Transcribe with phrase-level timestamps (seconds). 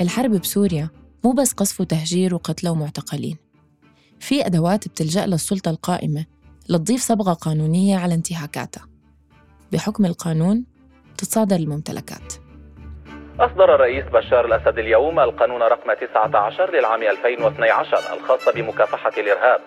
[0.00, 0.88] الحرب بسوريا
[1.24, 3.36] مو بس قصف وتهجير وقتلى ومعتقلين.
[4.20, 6.24] في أدوات بتلجأ للسلطة القائمة
[6.68, 8.86] لتضيف صبغة قانونية على انتهاكاتها.
[9.72, 10.64] بحكم القانون
[11.18, 12.34] تتصادر الممتلكات.
[13.40, 19.60] أصدر الرئيس بشار الأسد اليوم القانون رقم 19 للعام 2012 الخاص بمكافحة الإرهاب.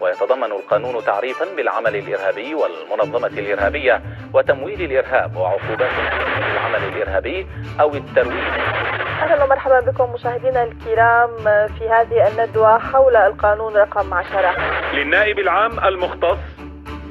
[0.00, 4.00] ويتضمن القانون تعريفا بالعمل الإرهابي والمنظمة الإرهابية
[4.34, 5.90] وتمويل الإرهاب وعقوبات
[6.52, 7.46] العمل الإرهابي
[7.80, 8.44] أو الترويج.
[9.22, 11.36] أهلا ومرحبا بكم مشاهدينا الكرام
[11.78, 14.54] في هذه الندوة حول القانون رقم 10
[14.94, 16.38] للنائب العام المختص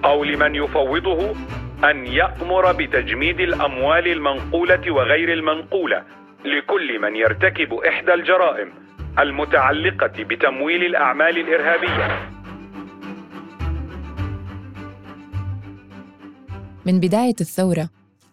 [0.05, 1.35] أو لمن يفوضه
[1.83, 6.03] أن يأمر بتجميد الأموال المنقولة وغير المنقولة
[6.45, 8.73] لكل من يرتكب إحدى الجرائم
[9.19, 12.07] المتعلقة بتمويل الأعمال الإرهابية.
[16.91, 17.89] من بداية الثورة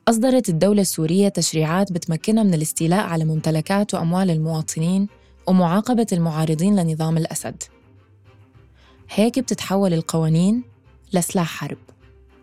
[0.09, 5.09] أصدرت الدولة السورية تشريعات بتمكنها من الاستيلاء على ممتلكات وأموال المواطنين
[5.47, 7.63] ومعاقبة المعارضين لنظام الأسد.
[9.11, 10.63] هيك بتتحول القوانين
[11.13, 11.79] لسلاح حرب.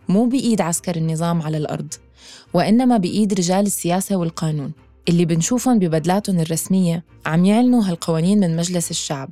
[0.10, 1.94] مو بإيد عسكر النظام على الأرض
[2.54, 4.72] وإنما بإيد رجال السياسة والقانون
[5.10, 9.30] اللي بنشوفهم ببدلاتهم الرسمية عم يعلنوا هالقوانين من مجلس الشعب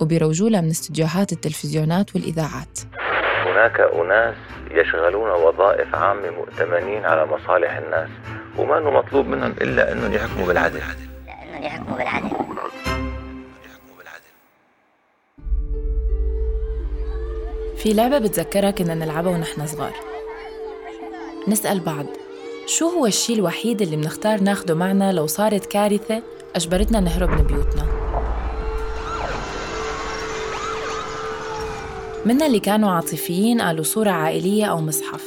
[0.00, 2.78] وبيروجوا من استديوهات التلفزيونات والإذاعات.
[3.54, 4.34] هناك أناس
[4.70, 8.08] يشغلون وظائف عامة مؤتمنين على مصالح الناس
[8.58, 10.80] وما أنه مطلوب منهم إلا أنهم يحكموا بالعدل.
[11.48, 12.74] أنهم يحكموا بالعدل.
[17.76, 19.92] في لعبة بتذكرها كنا نلعبها ونحن صغار.
[21.48, 22.06] نسأل بعض
[22.66, 26.22] شو هو الشيء الوحيد اللي منختار ناخده معنا لو صارت كارثة
[26.56, 28.03] أجبرتنا نهرب من بيوتنا؟
[32.26, 35.24] منا اللي كانوا عاطفيين قالوا صورة عائلية أو مصحف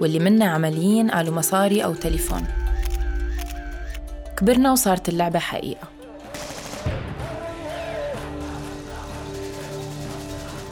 [0.00, 2.44] واللي منا عمليين قالوا مصاري أو تليفون.
[4.36, 5.88] كبرنا وصارت اللعبة حقيقة.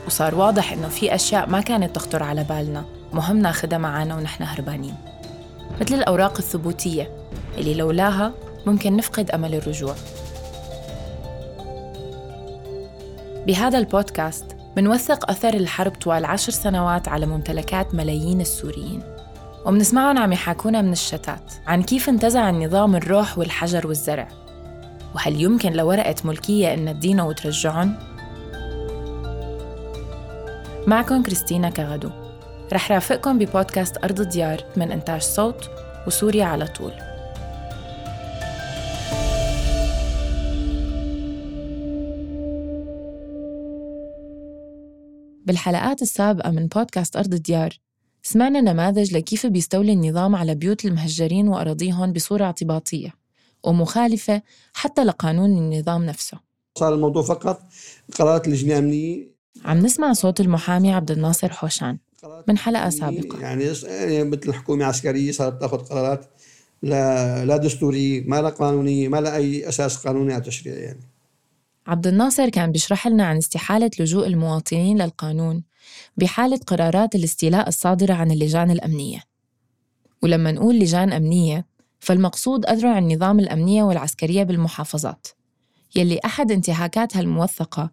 [0.07, 4.95] وصار واضح إنه في أشياء ما كانت تخطر على بالنا مهم ناخدها معانا ونحن هربانين.
[5.81, 7.11] مثل الأوراق الثبوتية
[7.59, 8.33] اللي لولاها
[8.67, 9.95] ممكن نفقد أمل الرجوع.
[13.47, 19.03] بهذا البودكاست منوثق أثر الحرب طوال عشر سنوات على ممتلكات ملايين السوريين.
[19.67, 24.29] ومنسمعهم عم يحاكونا من الشتات عن كيف انتزع النظام الروح والحجر والزرع.
[25.15, 27.95] وهل يمكن لورقة ملكية إن تدينا وترجعهم؟
[30.87, 32.11] معكم كريستينا كغدو.
[32.73, 35.71] رح رافقكم ببودكاست أرض الديار من إنتاج صوت
[36.07, 36.93] وسوريا على طول.
[45.53, 47.79] بالحلقات السابقة من بودكاست أرض الديار.
[48.23, 53.15] سمعنا نماذج لكيف بيستولي النظام على بيوت المهجرين وأراضيهم بصورة اعتباطية
[53.65, 54.43] ومخالفة
[54.75, 56.39] حتى لقانون النظام نفسه.
[56.79, 57.63] صار الموضوع فقط
[58.19, 59.29] قرارات اللجنة الأمنية
[59.65, 61.99] عم نسمع صوت المحامي عبد الناصر حوشان
[62.49, 63.41] من حلقة سابقة.
[63.41, 63.65] يعني
[64.25, 66.27] مثل حكومة عسكرية صارت تأخذ قرارات
[66.83, 71.12] لا لا دستورية ما لا قانونية ما لا أي أساس قانوني أو تشريعي يعني.
[71.87, 75.63] عبد الناصر كان بيشرح لنا عن استحالة لجوء المواطنين للقانون
[76.17, 79.23] بحالة قرارات الاستيلاء الصادرة عن اللجان الأمنية.
[80.23, 81.67] ولما نقول لجان أمنية
[82.01, 85.27] فالمقصود أذرع النظام الأمنية والعسكرية بالمحافظات.
[85.97, 87.91] يلي أحد انتهاكاتها الموثقة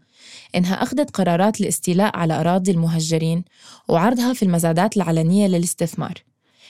[0.55, 3.43] إنها أخذت قرارات الاستيلاء على أراضي المهجرين
[3.87, 6.13] وعرضها في المزادات العلنية للاستثمار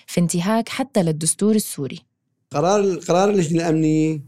[0.08, 2.00] في انتهاك حتى للدستور السوري.
[2.52, 4.22] قرار قرار اللجنة الأمنية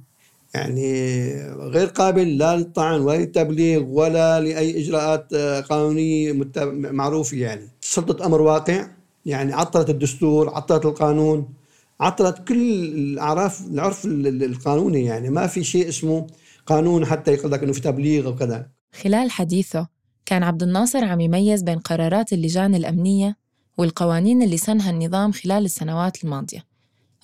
[0.53, 5.33] يعني غير قابل لا للطعن ولا للتبليغ ولا لأي إجراءات
[5.69, 6.33] قانونية
[6.71, 7.69] معروفة يعني.
[7.81, 8.87] سلطة أمر واقع
[9.25, 11.53] يعني عطلت الدستور عطلت القانون
[11.99, 15.29] عطلت كل الأعراف العرف القانوني يعني.
[15.29, 16.27] ما في شيء اسمه
[16.65, 18.69] قانون حتى يقول لك إنه في تبليغ وكذا
[19.03, 19.87] خلال حديثه
[20.25, 23.37] كان عبد الناصر عم يميز بين قرارات اللجان الأمنية
[23.77, 26.65] والقوانين اللي سنها النظام خلال السنوات الماضية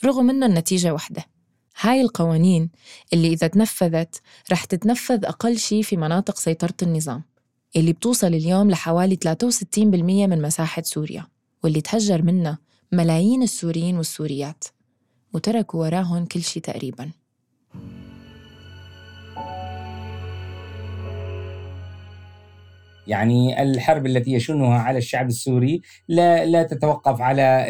[0.06, 1.26] رغم أنه النتيجة واحدة
[1.80, 2.70] هاي القوانين
[3.14, 4.22] اللي إذا تنفذت
[4.52, 7.24] رح تتنفذ أقل شيء في مناطق سيطرة النظام
[7.76, 11.28] اللي بتوصل اليوم لحوالي 63% من مساحة سوريا
[11.64, 12.58] واللي تهجر منها
[12.92, 14.64] ملايين السوريين والسوريات
[15.34, 17.12] وتركوا وراهم كل شيء تقريباً.
[23.08, 27.70] يعني الحرب التي يشنها على الشعب السوري لا لا تتوقف على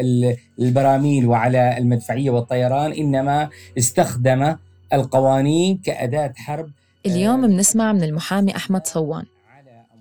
[0.58, 3.48] البراميل وعلى المدفعية والطيران إنما
[3.78, 4.56] استخدم
[4.92, 6.70] القوانين كأداة حرب
[7.06, 9.24] اليوم بنسمع من المحامي أحمد صوان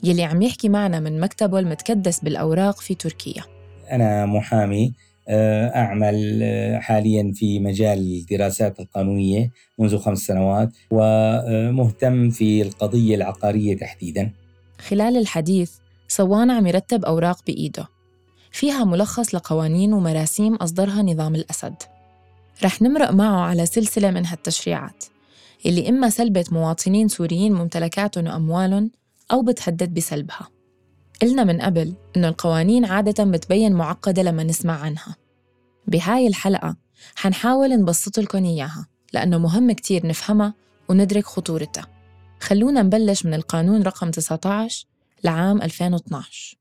[0.03, 3.43] يلي عم يحكي معنا من مكتبه المتكدس بالأوراق في تركيا.
[3.91, 4.93] أنا محامي
[5.29, 13.77] آه، أعمل آه، حاليا في مجال الدراسات القانونية منذ خمس سنوات ومهتم في القضية العقارية
[13.77, 14.31] تحديدا.
[14.81, 15.71] خلال الحديث
[16.07, 17.87] صوان عم يرتب أوراق بإيده.
[18.51, 21.75] فيها ملخص لقوانين ومراسيم أصدرها نظام الأسد.
[22.63, 25.03] رح نمرق معه على سلسلة من هالتشريعات
[25.65, 28.91] اللي إما سلبت مواطنين سوريين ممتلكاتهم وأموالهم
[29.31, 30.47] أو بتهدد بسلبها.
[31.21, 35.15] قلنا من قبل إنه القوانين عادة بتبين معقدة لما نسمع عنها.
[35.87, 36.75] بهاي الحلقة
[37.15, 40.53] حنحاول نبسط لكم إياها لأنه مهم كتير نفهمها
[40.89, 41.96] وندرك خطورتها.
[42.39, 44.85] خلونا نبلش من القانون رقم 19
[45.23, 46.57] لعام 2012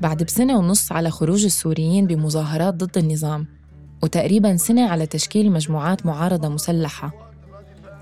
[0.00, 3.46] بعد بسنة ونص على خروج السوريين بمظاهرات ضد النظام
[4.02, 7.12] وتقريباً سنة على تشكيل مجموعات معارضة مسلحة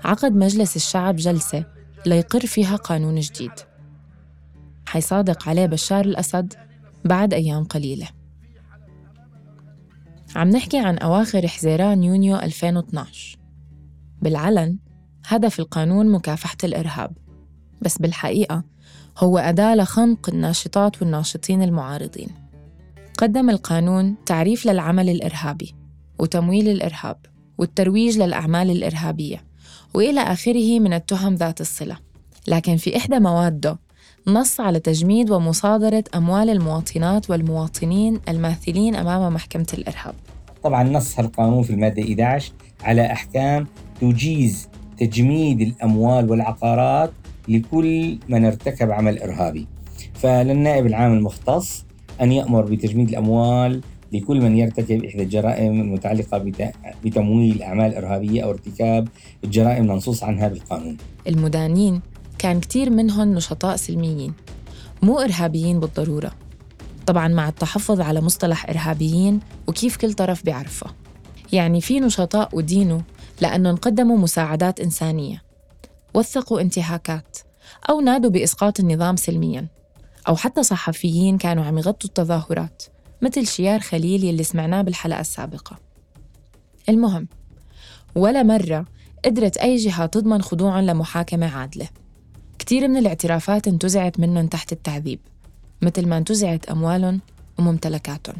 [0.03, 1.65] عقد مجلس الشعب جلسة
[2.05, 3.51] ليقر فيها قانون جديد.
[4.85, 6.53] حيصادق عليه بشار الأسد
[7.05, 8.16] بعد أيام قليلة.
[10.35, 13.37] عم نحكي عن أواخر حزيران يونيو 2012
[14.21, 14.77] بالعلن
[15.25, 17.11] هدف القانون مكافحة الإرهاب.
[17.81, 18.63] بس بالحقيقة
[19.17, 22.29] هو أداة لخنق الناشطات والناشطين المعارضين.
[23.17, 25.75] قدم القانون تعريف للعمل الإرهابي
[26.19, 27.17] وتمويل الإرهاب
[27.57, 29.43] والترويج للأعمال الإرهابية
[29.93, 31.97] وإلى آخره من التهم ذات الصلة.
[32.47, 33.79] لكن في إحدى مواده
[34.29, 40.13] نص على تجميد ومصادرة أموال المواطنات والمواطنين الماثلين أمام محكمة الإرهاب.
[40.63, 42.51] طبعا نص القانون في المادة 11
[42.83, 43.67] على أحكام
[44.01, 47.11] تجيز تجميد الأموال والعقارات
[47.47, 49.67] لكل من ارتكب عمل إرهابي.
[50.13, 51.85] فللنائب العام المختص
[52.21, 53.81] أن يأمر بتجميد الأموال
[54.13, 56.51] لكل من يرتكب إحدى الجرائم المتعلقة
[57.05, 59.07] بتمويل أعمال إرهابية أو ارتكاب
[59.43, 60.97] الجرائم المنصوص عنها بالقانون
[61.27, 62.01] المدانين
[62.39, 64.33] كان كتير منهم نشطاء سلميين
[65.01, 66.31] مو إرهابيين بالضرورة.
[67.05, 70.87] طبعا مع التحفظ على مصطلح إرهابيين وكيف كل طرف بيعرفه.
[71.53, 73.01] يعني في نشطاء ودينوا
[73.41, 75.43] لأنهم قدموا مساعدات إنسانية.
[76.13, 77.37] وثقوا انتهاكات
[77.89, 79.67] أو نادوا بإسقاط النظام سلمياً.
[80.27, 82.83] أو حتى صحفيين كانوا عم يغطوا التظاهرات
[83.21, 85.77] مثل شيار خليل يلي سمعناه بالحلقة السابقة.
[86.89, 87.27] المهم
[88.15, 88.85] ولا مرة
[89.25, 91.87] قدرت أي جهة تضمن خضوعهم لمحاكمة عادلة.
[92.67, 95.19] كتير من الاعترافات انتزعت منهم تحت التعذيب
[95.81, 97.19] مثل ما انتزعت أموالهم
[97.59, 98.35] وممتلكاتهم.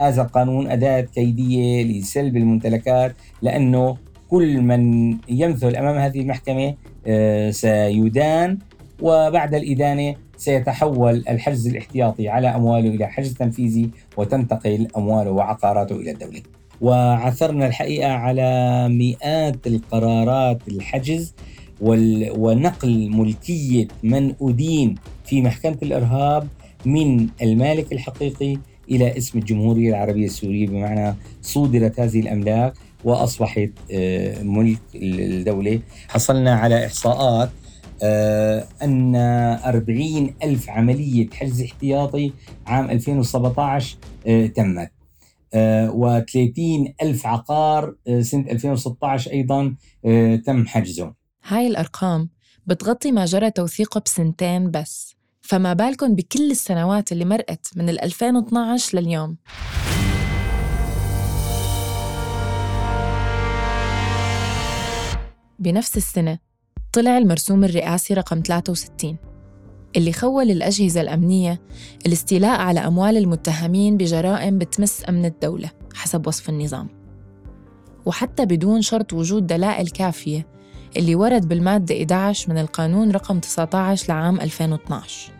[0.00, 3.96] هذا القانون أداة كيدية لسلب الممتلكات لأنه
[4.30, 6.74] كل من يمثل أمام هذه المحكمة
[7.06, 8.58] آه، سيدان
[9.00, 16.42] وبعد الإدانة سيتحول الحجز الاحتياطي على أمواله إلى حجز تنفيذي وتنتقل أمواله وعقاراته إلى الدولة.
[16.80, 21.34] وعثرنا الحقيقة على مئات القرارات الحجز
[21.80, 24.94] ونقل ملكية من أدين
[25.24, 26.48] في محكمة الإرهاب
[26.86, 28.58] من المالك الحقيقي
[28.90, 32.74] إلى اسم الجمهورية العربية السورية بمعنى صودرت هذه الأملاك
[33.04, 35.80] وأصبحت آه، ملك الدولة.
[36.08, 37.50] حصلنا على إحصاءات
[38.02, 39.16] آه، أن
[39.64, 42.32] 40 ألف عملية حجز احتياطي
[42.66, 43.96] عام 2017
[44.26, 44.90] آه، تمت.
[45.88, 49.74] و30 ألف عقار سنة 2016 أيضا
[50.46, 51.12] تم حجزه
[51.46, 52.28] هاي الأرقام
[52.66, 59.36] بتغطي ما جرى توثيقه بسنتين بس فما بالكم بكل السنوات اللي مرقت من 2012 لليوم.
[65.58, 66.38] بنفس السنة
[66.92, 69.16] طلع المرسوم الرئاسي رقم 63
[69.96, 71.62] اللي خول الأجهزة الأمنية
[72.06, 76.88] الاستيلاء على أموال المتهمين بجرائم بتمس أمن الدولة حسب وصف النظام.
[78.06, 80.53] وحتى بدون شرط وجود دلائل كافية
[80.96, 85.32] اللي ورد بالمادة 11 من القانون رقم 19 لعام 2012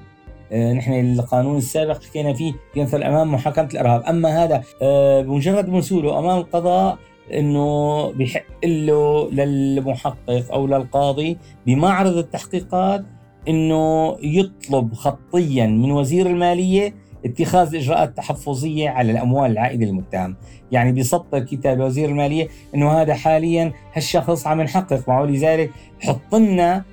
[0.53, 6.19] آه، نحن القانون السابق حكينا فيه ينثر أمام محاكمة الإرهاب، أما هذا آه، بمجرد وصوله
[6.19, 6.99] أمام القضاء
[7.33, 13.05] إنه بحق له للمحقق أو للقاضي بمعرض التحقيقات
[13.49, 16.95] إنه يطلب خطيا من وزير المالية
[17.25, 20.37] اتخاذ إجراءات تحفظية على الأموال العائده للمتهم،
[20.73, 25.09] يعني بيسطر كتاب وزير المالية إنه هذا حاليا هالشخص عم نحقق.
[25.09, 26.85] معه لذلك حط لنا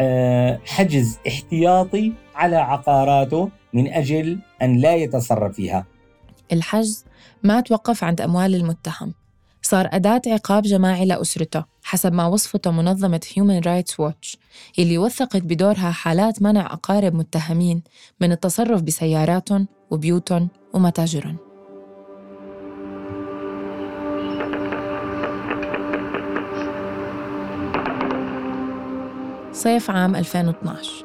[0.00, 5.86] آه، حجز احتياطي على عقاراته من أجل أن لا يتصرف فيها.
[6.52, 7.04] الحجز
[7.42, 9.14] ما توقف عند أموال المتهم،
[9.70, 14.36] صار أداة عقاب جماعي لأسرته حسب ما وصفته منظمة Human Rights Watch
[14.78, 17.82] اللي وثقت بدورها حالات منع أقارب متهمين
[18.20, 21.36] من التصرف بسياراتهم وبيوتهم ومتاجرهم.
[29.52, 31.04] صيف عام 2012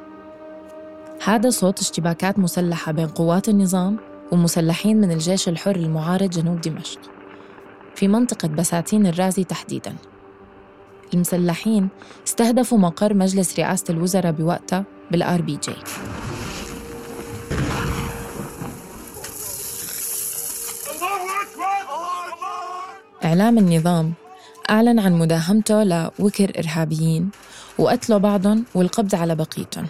[1.23, 3.97] هذا صوت اشتباكات مسلحة بين قوات النظام
[4.31, 7.14] ومسلحين من الجيش الحر المعارض جنوب دمشق.
[7.95, 9.95] في منطقة بساتين الرازي تحديداً.
[11.13, 11.89] المسلحين
[12.27, 15.75] استهدفوا مقر مجلس رئاسة الوزراء بوقتها بال RPG.
[23.25, 24.13] إعلام النظام
[24.69, 27.29] أعلن عن مداهمته لوكر إرهابيين
[27.77, 29.87] وقتلوا بعضهم والقبض على بقيتهم.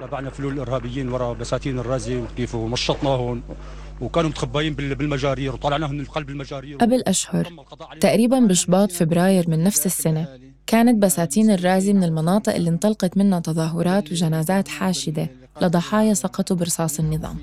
[0.00, 3.42] تابعنا فلول الإرهابيين وراء بساتين الرازي وكيف مشطناهم.
[4.00, 7.52] وكانوا متخبيين بالمجارير وطلعناهم من قلب المجارير قبل أشهر
[8.00, 10.28] تقريبا بشباط فبراير من نفس السنة
[10.66, 15.30] كانت بساتين الرازي من المناطق اللي انطلقت منها تظاهرات وجنازات حاشدة
[15.62, 17.36] لضحايا سقطوا برصاص النظام.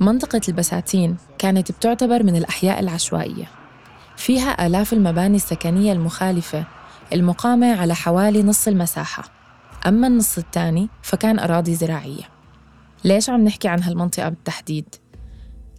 [0.00, 3.50] منطقة البساتين كانت بتعتبر من الأحياء العشوائية.
[4.16, 6.64] فيها آلاف المباني السكنية المخالفة
[7.12, 9.24] المقامة على حوالي نص المساحة.
[9.86, 12.28] أما النص الثاني فكان أراضي زراعية.
[13.04, 14.94] ليش عم نحكي عن هالمنطقة بالتحديد؟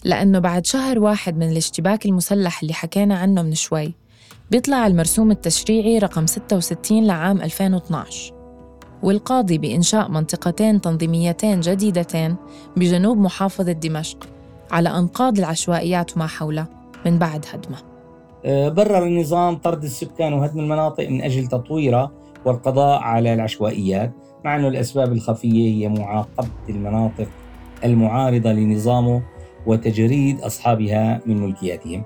[0.04, 3.94] لأنه بعد شهر واحد من الاشتباك المسلح اللي حكينا عنه من شوي
[4.52, 8.34] بيطلع المرسوم التشريعي رقم 66 لعام 2012
[9.04, 12.36] والقاضي بإنشاء منطقتين تنظيميتين جديدتين
[12.78, 14.30] بجنوب محافظة دمشق
[14.72, 16.68] على أنقاض العشوائيات وما حولها
[17.06, 17.82] من بعد هدمها
[18.46, 22.12] آه، برر النظام طرد السكان وهدم المناطق من أجل تطويرها
[22.46, 24.12] والقضاء على العشوائيات
[24.46, 27.28] مع أن الأسباب الخفية هي معاقبة المناطق
[27.84, 29.22] المعارضة لنظامه
[29.66, 32.04] وتجريد أصحابها من ملكياتهم.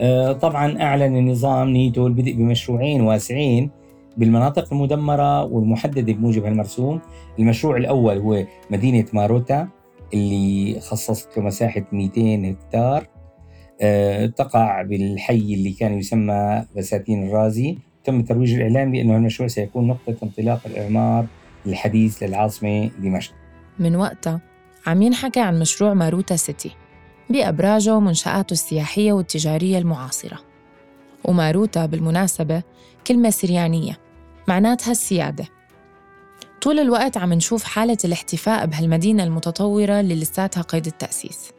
[0.00, 3.70] آه، طبعا أعلن النظام نيته البدء بمشروعين واسعين
[4.16, 7.00] بالمناطق المدمرة والمحددة بموجب هالمرسوم
[7.38, 9.68] المشروع الأول هو مدينة ماروتا
[10.14, 13.06] اللي خصصت له مساحة 200 هكتار.
[13.80, 17.78] آه، تقع بالحي اللي كان يسمى بساتين الرازي.
[18.04, 21.26] تم الترويج الإعلامي بأنه المشروع سيكون نقطة انطلاق الإعمار
[21.66, 23.32] الحديث للعاصمة دمشق.
[23.78, 24.40] من وقتها
[24.86, 26.70] عم ينحكى عن مشروع ماروتا سيتي.
[27.30, 30.38] بأبراجه ومنشآته السياحية والتجارية المعاصرة.
[31.24, 32.62] وماروتا بالمناسبة
[33.06, 33.98] كلمة سريانية
[34.48, 35.44] معناتها السيادة.
[36.62, 41.52] طول الوقت عم نشوف حالة الاحتفاء بهالمدينة المتطورة اللي لساتها قيد التأسيس.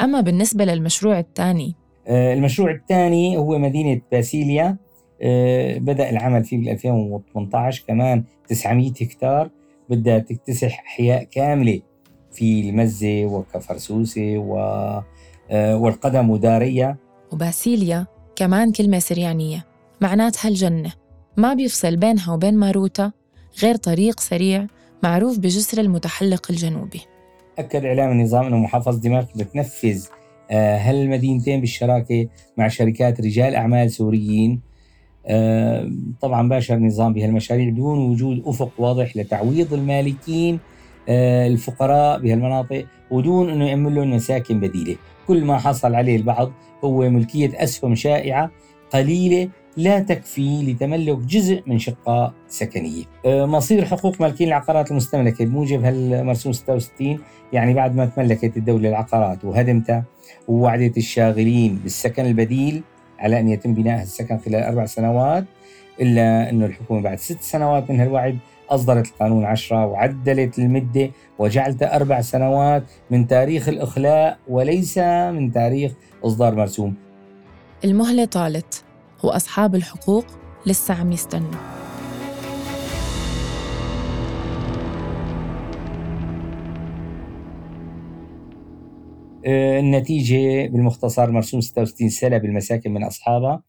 [0.00, 1.74] أما بالنسبة للمشروع الثاني
[2.08, 4.76] آه، المشروع الثاني هو مدينة باسيليا.
[5.22, 9.50] آه، بدأ العمل فيه بال 2018 كمان 900 هكتار.
[9.90, 11.80] بدها تكتسح أحياء كاملة.
[12.36, 14.56] في المزة وكفرسوسة و
[15.50, 16.96] آه، والقدم ودارية
[17.32, 19.66] وباسيليا كمان كلمة سريانية
[20.00, 20.92] معناتها الجنة.
[21.36, 23.12] ما بيفصل بينها وبين ماروتا
[23.62, 24.66] غير طريق سريع
[25.02, 27.00] معروف بجسر المتحلق الجنوبي.
[27.58, 30.06] أكد إعلام النظام أنه محافظة دمشق بتنفذ
[30.50, 34.60] آه، هالمدينتين بالشراكة مع شركات رجال أعمال سوريين.
[35.26, 35.90] آه،
[36.20, 40.58] طبعا باشر النظام بهالمشاريع دون وجود أفق واضح لتعويض المالكين
[41.08, 44.96] الفقراء بهالمناطق ودون أنه يعمل لهم مساكن بديلة.
[45.26, 46.52] كل ما حصل عليه البعض
[46.84, 48.50] هو ملكية أسهم شائعة
[48.92, 53.04] قليلة لا تكفي لتملك جزء من شقة سكنية.
[53.26, 57.18] آه، مصير حقوق مالكين العقارات المستملكة بموجب هالمرسوم 66
[57.52, 60.04] يعني بعد ما تملكت الدولة العقارات وهدمتها
[60.48, 62.82] ووعدت الشاغلين بالسكن البديل
[63.18, 65.44] على أن يتم بناء السكن خلال أربع سنوات
[66.00, 68.38] إلا أنه الحكومة بعد ست سنوات من هالوعد
[68.70, 75.92] أصدرت القانون 10 وعدلت المدة وجعلتها أربع سنوات من تاريخ الإخلاء وليس من تاريخ
[76.24, 76.94] إصدار مرسوم.
[77.84, 78.84] المهلة طالت
[79.24, 80.26] وأصحاب الحقوق
[80.66, 81.76] لسه عم يستنوا.
[89.46, 93.62] آه، النتيجة بالمختصر مرسوم 66 سلب المساكن من أصحابها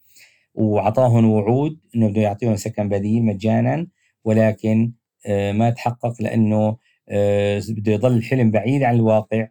[0.55, 3.87] وعطاهم وعود أنه بده يعطيهم سكن بديل مجانا.
[4.27, 4.93] ولكن
[5.25, 6.77] آه، ما تحقق لأنه
[7.09, 9.47] آه، بده يضل الحلم بعيد عن الواقع.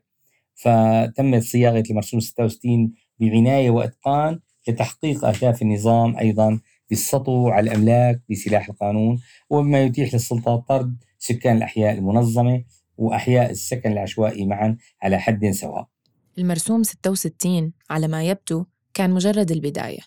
[0.55, 9.19] فتمت صياغة المرسوم 66 بعناية وإتقان لتحقيق أهداف النظام أيضا بالسطو على الأملاك بسلاح القانون
[9.51, 12.65] وبما يتيح للسلطات طرد سكان الأحياء المنظمة
[12.97, 15.87] وأحياء السكن العشوائي معا على حد سواء.
[16.39, 18.65] المرسوم 66 على ما يبدو
[18.95, 20.01] كان مجرد البداية.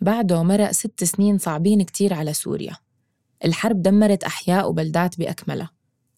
[0.00, 2.81] بعده مرق ست سنين صعبين كتير على سوريا.
[3.44, 5.70] الحرب دمرت أحياء وبلدات بأكملها.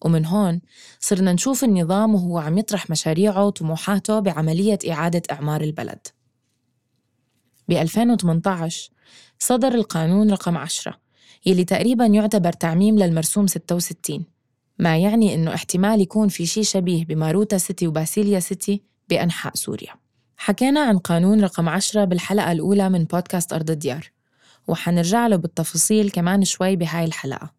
[0.05, 0.61] ومن هون
[0.99, 6.07] صرنا نشوف النظام وهو عم يطرح مشاريعه وطموحاته بعملية إعادة إعمار البلد.
[7.67, 8.89] ب 2018
[9.39, 10.99] صدر القانون رقم 10
[11.45, 14.25] يلي تقريبا يعتبر تعميم للمرسوم 66
[14.79, 19.93] ما يعني إنه احتمال يكون في شيء شبيه بماروتا سيتي وباسيليا سيتي بأنحاء سوريا.
[20.37, 24.11] حكينا عن قانون رقم 10 بالحلقة الأولى من بودكاست أرض الديار.
[24.67, 27.53] وحنرجع له بالتفاصيل كمان شوي بهاي الحلقة.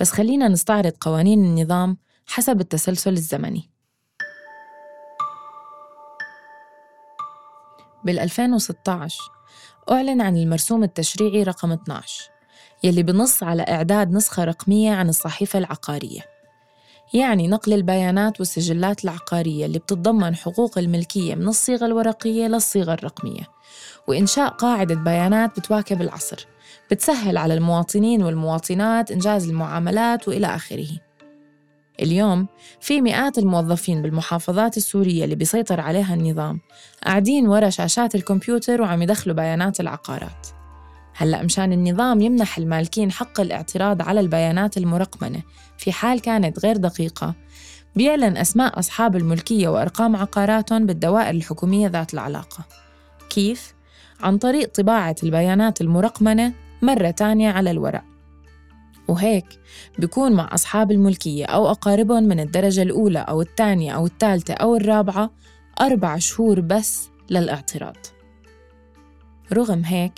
[0.00, 1.96] بس خلينا نستعرض قوانين النظام
[2.26, 3.70] حسب التسلسل الزمني.
[8.04, 9.18] بال 2016
[9.90, 12.30] أعلن عن المرسوم التشريعي رقم 12
[12.84, 16.20] يلي بنص على إعداد نسخة رقمية عن الصحيفة العقارية.
[17.14, 23.42] يعني نقل البيانات والسجلات العقارية اللي بتتضمن حقوق الملكية من الصيغة الورقية للصيغة الرقمية.
[24.08, 26.46] وإنشاء قاعدة بيانات بتواكب العصر.
[26.90, 30.88] بتسهل على المواطنين والمواطنات إنجاز المعاملات وإلى آخره.
[32.00, 32.46] اليوم
[32.80, 36.60] في مئات الموظفين بالمحافظات السورية اللي بيسيطر عليها النظام
[37.04, 40.46] قاعدين ورا شاشات الكمبيوتر وعم يدخلوا بيانات العقارات.
[41.16, 45.42] هلأ مشان النظام يمنح المالكين حق الاعتراض على البيانات المرقمنة
[45.78, 47.34] في حال كانت غير دقيقة
[47.96, 52.64] بيعلن أسماء أصحاب الملكية وأرقام عقاراتهم بالدوائر الحكومية ذات العلاقة.
[53.30, 53.74] كيف؟
[54.22, 56.52] عن طريق طباعة البيانات المرقمنة
[56.82, 58.02] مرة تانية على الورق.
[59.08, 59.46] وهيك
[59.98, 65.30] بيكون مع أصحاب الملكية أو أقاربهم من الدرجة الأولى أو الثانية أو الثالثة أو الرابعة
[65.80, 67.96] أربع شهور بس للاعتراض.
[69.52, 70.12] رغم هيك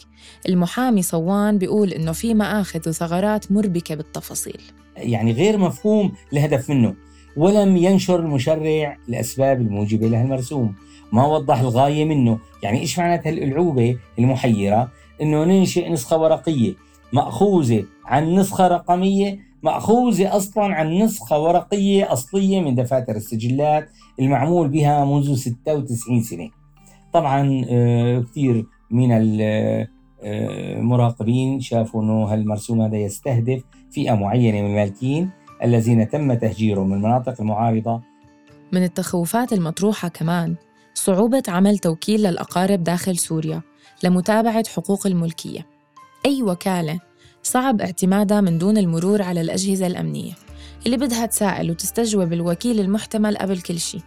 [0.49, 4.61] المحامي صوان بيقول إنه في مآخذ وثغرات مربكة بالتفاصيل.
[4.97, 6.95] يعني غير مفهوم الهدف منه
[7.37, 10.75] ولم ينشر المشرع الأسباب الموجبة لهالمرسوم
[11.13, 12.39] ما وضح الغاية منه.
[12.63, 14.89] يعني إيش معنات هالألعوبة المحيرة؟
[15.23, 16.75] إنه ننشئ نسخة ورقية
[17.13, 23.89] مأخوذة عن نسخة رقمية مأخوذة أصلا عن نسخة ورقية أصلية من دفاتر السجلات
[24.21, 26.51] المعمول بها منذ 96 سنة.
[27.13, 29.09] طبعا آه، كثير من
[30.23, 35.31] المراقبين شافوا أنه هالمرسوم هذا يستهدف فئة معينة من المالكين
[35.63, 38.01] الذين تم تهجيرهم من المناطق المعارضة.
[38.73, 40.55] من التخوفات المطروحة كمان.
[40.95, 43.63] صعوبة عمل توكيل للأقارب داخل سوريا
[44.03, 45.67] لمتابعة حقوق الملكية.
[46.27, 47.01] أي وكالة
[47.43, 50.33] صعب اعتمادها من دون المرور على الأجهزة الأمنية
[50.87, 54.01] اللي بدها تسائل وتستجوب الوكيل المحتمل قبل كل شيء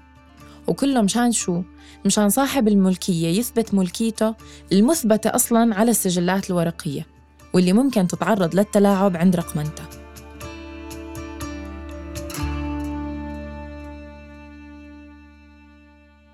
[0.67, 1.62] وكله مشان شو؟
[2.05, 4.35] مشان صاحب الملكية يثبت ملكيته
[4.72, 7.05] المثبتة أصلاً على السجلات الورقية
[7.53, 9.90] واللي ممكن تتعرض للتلاعب عند رقمنتها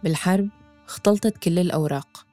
[0.03, 0.49] بالحرب
[0.85, 2.25] اختلطت كل الأوراق.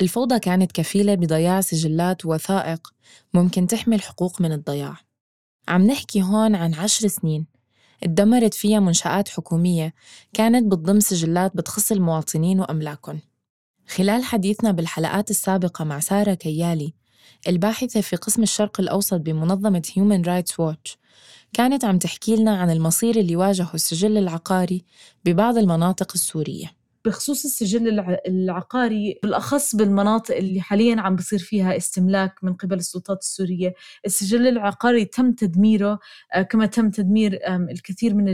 [0.00, 2.94] الفوضى كانت كفيلة بضياع سجلات ووثائق
[3.34, 4.96] ممكن تحمل حقوق من الضياع.
[5.68, 7.46] عم نحكي هون عن عشر سنين
[8.02, 9.94] اتدمرت فيها منشآت حكومية
[10.32, 13.20] كانت بتضم سجلات بتخص المواطنين وأملاكهم.
[13.88, 16.94] خلال حديثنا بالحلقات السابقة مع سارة كيالي
[17.48, 20.96] الباحثة في قسم الشرق الأوسط بمنظمة Human Rights Watch
[21.52, 24.84] كانت عم تحكي لنا عن المصير اللي واجهه السجل العقاري
[25.24, 26.83] ببعض المناطق السورية.
[27.04, 33.74] بخصوص السجل العقاري بالأخص بالمناطق اللي حاليا عم بصير فيها استملاك من قبل السلطات السورية.
[34.06, 35.98] السجل العقاري تم تدميره
[36.34, 38.24] آه، كما تم تدمير الكثير من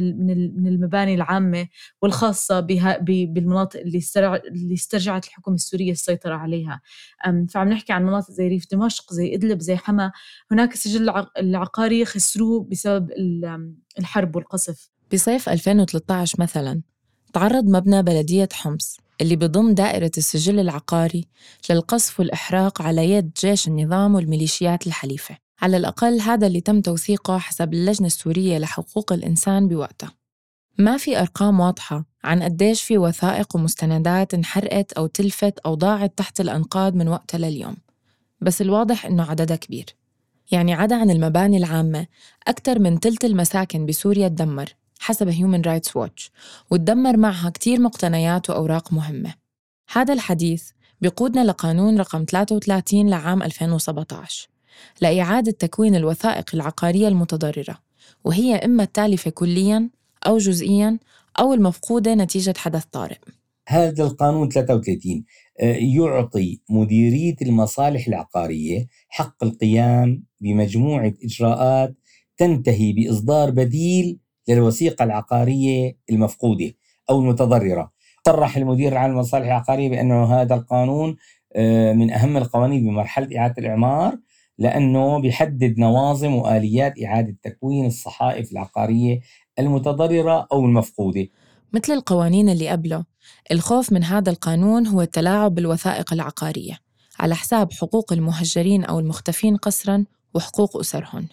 [0.63, 1.69] من المباني العامة
[2.03, 4.01] والخاصة بها بالمناطق اللي
[4.47, 6.81] اللي استرجعت الحكومة السورية السيطرة عليها.
[7.51, 10.13] فعم نحكي عن مناطق زي ريف دمشق زي إدلب زي حما.
[10.51, 13.11] هناك السجل العقاري خسروه بسبب
[13.99, 14.91] الحرب والقصف.
[15.13, 16.83] بصيف 2013 مثلاً
[17.33, 21.29] تعرض مبنى بلدية حمص اللي بضم دائرة السجل العقاري
[21.71, 25.37] للقصف والإحراق على يد جيش النظام والميليشيات الحليفة.
[25.63, 30.13] على الأقل هذا اللي تم توثيقه حسب اللجنة السورية لحقوق الإنسان بوقتها.
[30.79, 36.41] ما في أرقام واضحة عن قديش في وثائق ومستندات انحرقت أو تلفت أو ضاعت تحت
[36.41, 37.77] الأنقاض من وقتها لليوم.
[38.41, 39.87] بس الواضح إنه عددها كبير.
[40.53, 42.07] يعني عدا عن المباني العامة
[42.49, 44.75] أكثر من تلت المساكن بسوريا تدمر.
[45.01, 46.31] حسب هيومن رايتس ووتش
[46.71, 49.35] وتدمر معها كتير مقتنيات وأوراق مهمة.
[49.93, 54.49] هذا الحديث بيقودنا لقانون رقم 33 لعام 2017
[55.01, 57.79] لإعادة تكوين الوثائق العقارية المتضررة
[58.25, 59.91] وهي إما التالفة كلياً
[60.27, 60.99] أو جزئياً
[61.39, 63.19] أو المفقودة نتيجة حدث طارئ.
[63.69, 65.25] هذا القانون 33
[65.61, 71.95] آه، يعطي مديرية المصالح العقارية حق القيام بمجموعة إجراءات
[72.37, 74.19] تنتهي بإصدار بديل
[74.55, 76.73] للوثيقة العقارية المفقودة
[77.11, 77.93] أو المتضررة.
[78.27, 81.17] صرح المدير العام للمصالح العقارية بأنه هذا القانون
[81.57, 84.19] آه، من أهم القوانين بمرحلة إعادة الإعمار
[84.59, 89.21] لأنه بيحدد نوازم وآليات إعادة تكوين الصحائف العقارية
[89.59, 91.29] المتضررة أو المفقودة.
[91.73, 93.05] مثل القوانين اللي قبله
[93.53, 96.79] الخوف من هذا القانون هو التلاعب بالوثائق العقارية
[97.21, 101.29] على حساب حقوق المهجرين أو المختفين قسرا وحقوق أسرهم.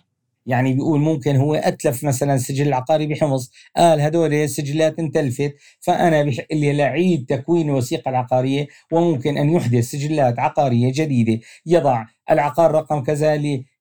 [0.48, 6.48] يعني بيقول ممكن هو أتلف مثلا السجل العقاري بحمص قال هدول السجلات انتلفت فأنا بحق
[6.52, 11.40] لي لاعيد تكوين الوثيقة العقارية وممكن أن يحدث سجلات عقارية جديدة.
[11.66, 13.38] يضع العقار رقم كذا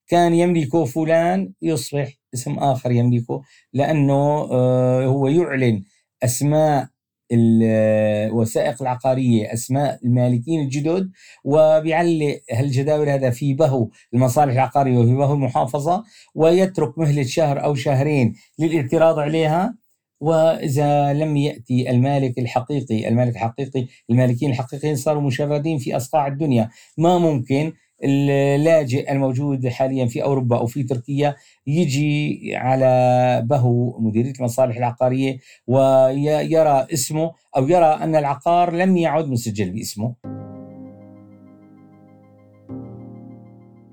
[0.09, 4.14] كان يملكه فلان يصبح اسم آخر يملكه لأنه
[5.05, 5.83] هو يعلن
[6.24, 6.88] أسماء
[7.32, 11.10] الوثائق العقارية أسماء المالكين الجدد
[11.44, 18.34] وبيعلق هالجداول هذا في بهو المصالح العقارية وفي بهو المحافظة ويترك مهلة شهر أو شهرين
[18.58, 19.74] للاعتراض عليها
[20.20, 26.70] وإذا لم يأتي المالك الحقيقي المالك الحقيقي المالكين الحقيقيين صاروا مشردين في أصقاع الدنيا.
[26.98, 27.72] ما ممكن
[28.04, 36.87] اللاجئ الموجود حاليا في أوروبا أو في تركيا يجي على بهو مديرية المصالح العقارية ويرى
[36.92, 40.14] اسمه أو يرى أن العقار لم يعد مسجل باسمه.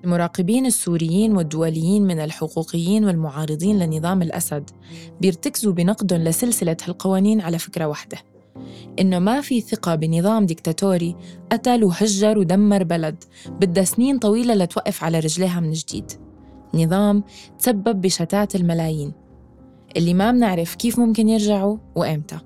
[0.03, 4.69] المراقبين السوريين والدوليين من الحقوقيين والمعارضين لنظام الأسد
[5.21, 8.17] بيرتكزوا بنقد لسلسلة هالقوانين على فكرة واحدة
[8.99, 11.15] إنه ما في ثقة بنظام ديكتاتوري
[11.51, 16.11] قتل وهجر ودمر بلد بدها سنين طويلة لتوقف على رجليها من جديد.
[16.73, 17.23] نظام
[17.59, 19.13] تسبب بشتات الملايين.
[19.97, 22.39] اللي ما بنعرف كيف ممكن يرجعوا وإمتى.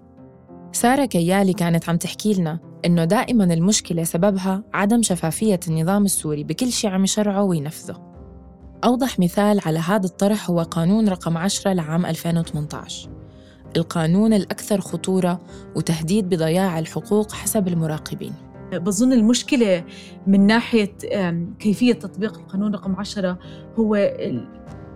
[0.71, 6.71] سارة كيالي كانت عم تحكي لنا إنه دائما المشكلة سببها عدم شفافية النظام السوري بكل
[6.71, 8.07] شيء عم يشرعه وينفذه.
[8.83, 13.16] أوضح مثال على هذا الطرح هو قانون رقم 10 لعام 2018
[13.77, 15.39] القانون الأكثر خطورة
[15.75, 18.33] وتهديد بضياع الحقوق حسب المراقبين.
[18.73, 19.83] بظن المشكلة
[20.27, 20.93] من ناحية
[21.59, 23.39] كيفية تطبيق القانون رقم 10
[23.79, 23.95] هو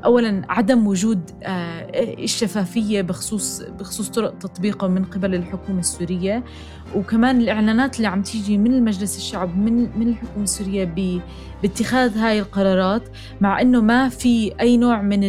[0.05, 1.89] اولا عدم وجود آه،
[2.23, 6.43] الشفافية بخصوص بخصوص طرق تطبيقه من قبل الحكومة السورية.
[6.95, 10.93] وكمان الإعلانات اللي عم تيجي من المجلس الشعب من من الحكومة السورية
[11.61, 13.03] باتخاذ هاي القرارات
[13.41, 15.23] مع إنه ما في أي نوع من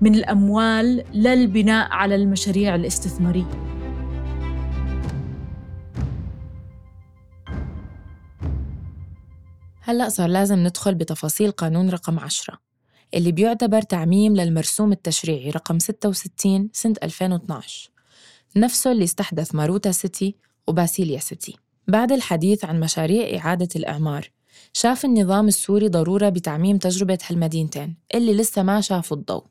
[0.00, 3.78] من الأموال للبناء على المشاريع الاستثمارية.
[9.80, 12.58] هلأ صار لازم ندخل بتفاصيل قانون رقم 10
[13.14, 17.90] اللي بيعتبر تعميم للمرسوم التشريعي رقم 66 سنة 2012
[18.56, 21.56] نفسه اللي استحدث ماروتا سيتي وباسيليا سيتي.
[21.88, 24.30] بعد الحديث عن مشاريع إعادة الإعمار
[24.72, 29.44] شاف النظام السوري ضرورة بتعميم تجربة هالمدينتين اللي لسه ما شافوا الضوء.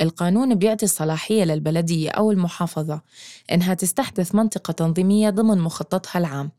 [0.00, 3.02] القانون بيعطي الصلاحية للبلدية أو المحافظة
[3.52, 6.50] إنها تستحدث منطقة تنظيمية ضمن مخططها العام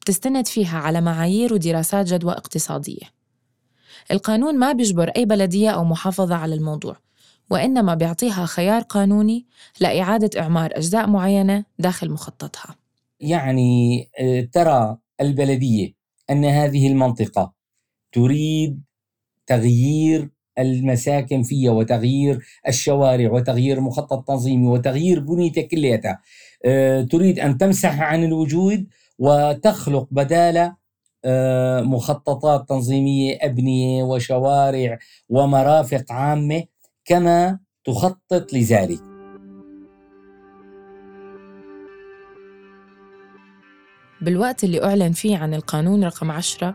[0.00, 3.16] بتستند فيها على معايير ودراسات جدوى اقتصادية.
[4.10, 6.96] القانون ما بيجبر أي بلدية أو محافظة على الموضوع
[7.50, 9.46] وإنما بيعطيها خيار قانوني
[9.80, 12.76] لإعادة إعمار أجزاء معينة داخل مخططها.
[13.20, 15.92] يعني آه، ترى البلدية
[16.30, 17.52] أن هذه المنطقة
[18.12, 18.82] تريد
[19.46, 22.38] تغيير المساكن فيها وتغيير
[22.68, 26.20] الشوارع وتغيير مخطط تنظيمي وتغيير بنيتها كلياتها
[26.64, 28.86] آه، تريد أن تمسح عن الوجود
[29.18, 30.76] وتخلق بدالة
[31.24, 36.64] آه، مخططات تنظيمية أبنية وشوارع ومرافق عامة
[37.04, 39.00] كما تخطط لذلك.
[44.20, 46.74] بالوقت اللي أعلن فيه عن القانون رقم 10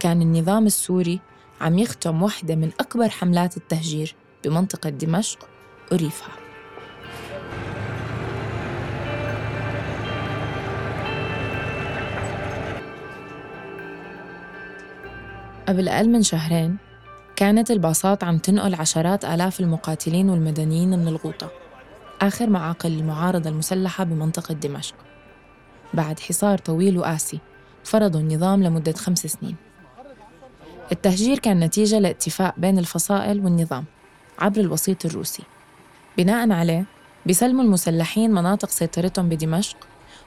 [0.00, 1.20] كان النظام السوري
[1.62, 5.48] عم يختم واحدة من أكبر حملات التهجير بمنطقة دمشق
[5.92, 6.32] وريفها
[15.68, 16.76] قبل أقل من شهرين
[17.36, 21.50] كانت الباصات عم تنقل عشرات آلاف المقاتلين والمدنيين من الغوطة
[22.20, 24.94] آخر معاقل المعارضة المسلحة بمنطقة دمشق.
[25.94, 27.38] بعد حصار طويل وقاسي
[27.84, 29.56] فرضوا النظام لمدة خمس سنين.
[30.92, 33.84] التهجير كان نتيجة لاتفاق بين الفصائل والنظام
[34.38, 35.42] عبر الوسيط الروسي.
[36.18, 36.84] بناء عليه
[37.26, 39.76] بيسلموا المسلحين مناطق سيطرتهم بدمشق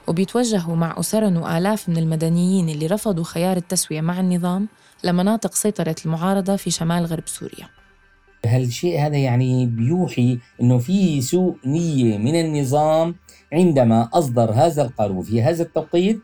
[0.08, 4.68] وبيتوجهوا مع أسرن وآلاف من المدنيين اللي رفضوا خيار التسوية مع النظام
[5.04, 7.68] لمناطق سيطرة المعارضة في شمال غرب سوريا.
[8.46, 13.14] هالشيء هذا يعني بيوحي إنه في سوء نية من النظام
[13.52, 16.20] عندما أصدر هذا القانون في هذا التوقيت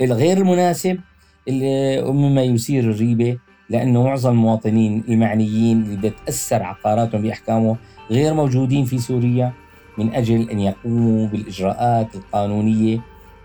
[0.00, 1.00] الغير المناسب
[1.48, 3.38] مما يثير الريبة
[3.70, 7.76] لأنه معظم المواطنين المعنيين اللي بتأثر عقاراتهم بأحكامه
[8.10, 9.52] غير موجودين في سوريا
[9.98, 13.00] من أجل أن يقوموا بالإجراءات القانونية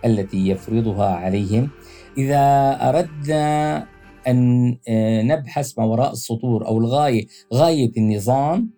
[0.06, 1.70] التي يفرضها عليهم.
[2.18, 3.88] إذا أردنا
[4.28, 8.70] أن آه، نبحث ما وراء السطور أو الغاية غاية النظام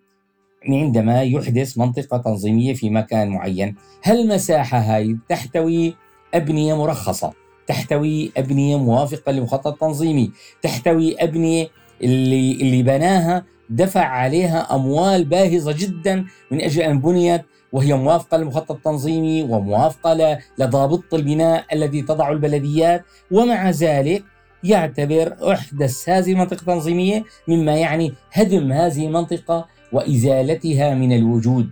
[0.68, 3.76] عندما يحدث منطقة تنظيمية في مكان معين.
[4.02, 5.94] هل المساحة هاي تحتوي
[6.34, 10.30] أبنية مرخصة؟ تحتوي أبنية موافقة لمخطط تنظيمي
[10.62, 11.68] تحتوي أبنية
[12.02, 18.70] اللي, اللي بناها دفع عليها أموال باهظة جدا من أجل أن بنيت وهي موافقة للمخطط
[18.70, 24.24] التنظيمي وموافقة لضابط البناء الذي تضع البلديات ومع ذلك
[24.64, 31.70] يعتبر أحدث هذه المنطقة التنظيمية مما يعني هدم هذه المنطقة وإزالتها من الوجود.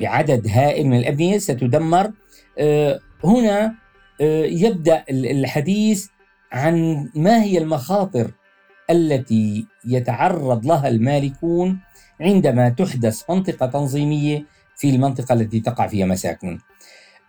[0.00, 2.10] بعدد هائل من الأبنية ستدمر
[2.58, 3.74] آه، هنا
[4.20, 6.06] يبدأ الحديث
[6.52, 8.30] عن ما هي المخاطر
[8.90, 11.78] التي يتعرض لها المالكون
[12.20, 14.44] عندما تحدث منطقة تنظيمية
[14.76, 16.58] في المنطقة التي تقع فيها مساكن.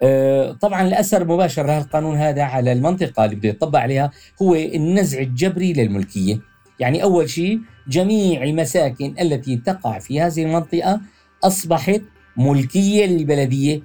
[0.02, 5.19] آه، طبعا الأثر المباشر لهذا القانون هذا على المنطقة اللي بده يطبق عليها هو النزع
[5.19, 6.39] الجبري للملكية.
[6.80, 11.02] يعني أول شيء جميع المساكن التي تقع في هذه المنطقة
[11.43, 12.02] أصبحت
[12.38, 13.82] ملكية للبلدية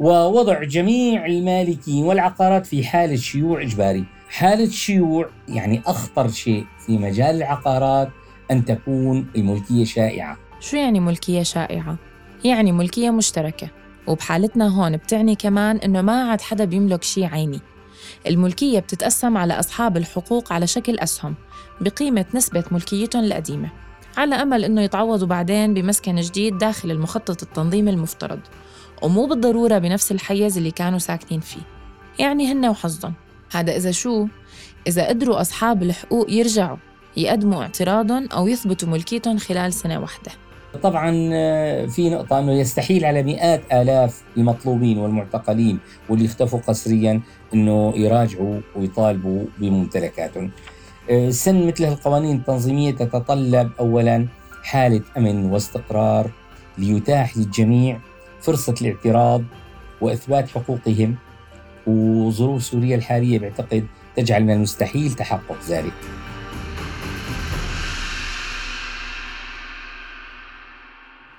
[0.00, 4.04] ووضع جميع المالكين والعقارات في حالة شيوع إجباري.
[4.28, 8.08] حالة شيوع يعني أخطر شيء في مجال العقارات
[8.50, 10.38] أن تكون الملكية شائعة.
[10.60, 11.96] شو يعني ملكية شائعة؟
[12.44, 13.68] يعني ملكية مشتركة
[14.06, 17.60] وبحالتنا هون بتعني كمان إنه ما عاد حدا بيملك شيء عيني
[18.26, 21.34] الملكية بتتقسم على أصحاب الحقوق على شكل أسهم
[21.80, 23.70] بقيمة نسبة ملكيتهم القديمة
[24.16, 28.40] على أمل إنه يتعوضوا بعدين بمسكن جديد داخل المخطط التنظيمي المفترض
[29.02, 31.60] ومو بالضرورة بنفس الحيز اللي كانوا ساكنين فيه.
[32.18, 33.14] يعني هن وحظهم.
[33.52, 34.26] هذا إذا شو؟
[34.86, 36.76] إذا قدروا أصحاب الحقوق يرجعوا
[37.16, 40.30] يقدموا اعتراضهم أو يثبتوا ملكيتهم خلال سنة واحدة.
[40.82, 47.20] طبعا آه، في نقطة أنه يستحيل على مئات آلاف المطلوبين والمعتقلين واللي اختفوا قسريا
[47.54, 50.50] أنه يراجعوا ويطالبوا بممتلكاتهم.
[51.10, 54.26] آه، سن مثل القوانين التنظيمية تتطلب أولا
[54.62, 56.30] حالة أمن واستقرار
[56.78, 58.00] ليتاح للجميع
[58.42, 59.42] فرصة الاعتراض
[60.00, 61.16] وإثبات حقوقهم
[61.86, 65.94] وظروف سوريا الحالية بعتقد تجعل من المستحيل تحقق ذلك.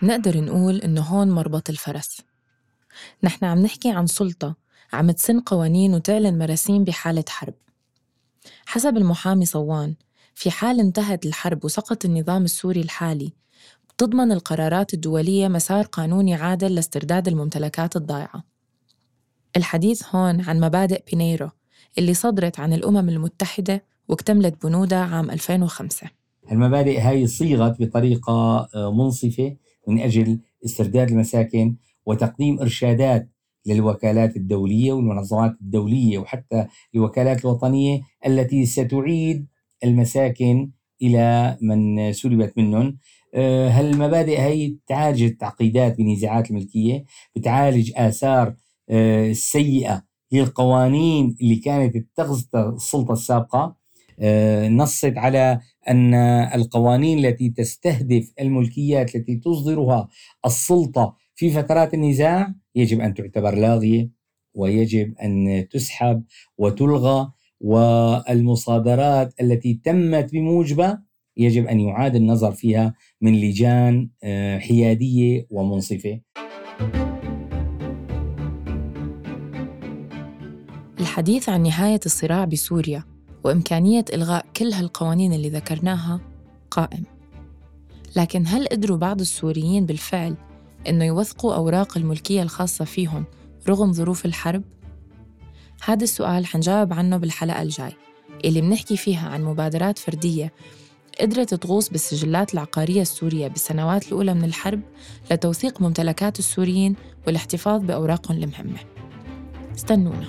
[0.03, 2.21] نقدر نقول إنه هون مربط الفرس.
[3.23, 4.55] نحن عم نحكي عن سلطة
[4.93, 7.53] عم تسن قوانين وتعلن مراسيم بحالة حرب.
[8.65, 9.95] حسب المحامي صوان
[10.35, 13.33] في حال انتهت الحرب وسقط النظام السوري الحالي
[14.01, 18.43] بتضمن القرارات الدولية مسار قانوني عادل لاسترداد الممتلكات الضائعة.
[19.57, 21.49] الحديث هون عن مبادئ بينيرو
[21.97, 26.07] اللي صدرت عن الأمم المتحدة واكتملت بنودها عام 2005
[26.51, 29.55] المبادئ هاي صيغت بطريقة آه، منصفة
[29.87, 33.29] من أجل استرداد المساكن وتقديم إرشادات
[33.65, 39.47] للوكالات الدولية والمنظمات الدولية وحتى الوكالات الوطنية التي ستعيد
[39.83, 42.97] المساكن إلى من سلبت منهم.
[43.35, 48.55] هالمبادئ هي تعالج التعقيدات بنزاعات الملكية بتعالج آثار
[48.89, 53.75] آه، السيئة للقوانين اللي كانت تغزى السلطة السابقة
[54.19, 56.13] آه، نصت على أن
[56.53, 60.07] القوانين التي تستهدف الملكيات التي تصدرها
[60.45, 64.09] السلطة في فترات النزاع يجب أن تعتبر لاغية
[64.53, 66.23] ويجب أن تسحب
[66.57, 71.03] وتلغى والمصادرات التي تمت بموجبها
[71.37, 76.21] يجب أن يعاد النظر فيها من لجان آه، حيادية ومنصفة.
[80.99, 83.03] الحديث عن نهاية الصراع بسوريا
[83.43, 86.19] وإمكانية إلغاء كل هالقوانين اللي ذكرناها
[86.71, 87.03] قائم
[88.15, 90.35] لكن هل قدروا بعض السوريين بالفعل
[90.89, 93.25] إنه يوثقوا أوراق الملكية الخاصة فيهم
[93.69, 94.63] رغم ظروف الحرب؟
[95.85, 97.91] هذا السؤال حنجاوب عنه بالحلقة الجاي
[98.45, 100.53] اللي بنحكي فيها عن مبادرات فردية
[101.21, 104.81] قدرت تغوص بالسجلات العقارية السورية بالسنوات الأولى من الحرب
[105.31, 106.95] لتوثيق ممتلكات السوريين
[107.27, 108.79] والاحتفاظ بأوراقهم المهمة
[109.75, 110.27] استنونا.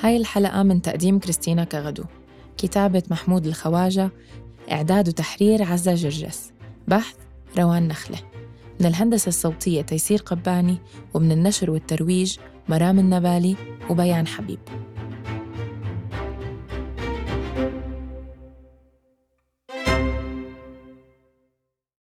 [0.00, 2.04] هاي الحلقة من تقديم كريستينا كغدو
[2.56, 4.10] كتابة محمود الخواجة
[4.72, 6.52] إعداد وتحرير عزة جرجس.
[6.88, 7.16] بحث
[7.58, 8.18] روان نخلة.
[8.80, 10.78] من الهندسة الصوتية تيسير قباني
[11.14, 12.36] ومن النشر والترويج
[12.68, 13.56] مرام النبالي
[13.90, 14.58] وبيان حبيب.